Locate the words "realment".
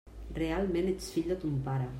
0.37-0.89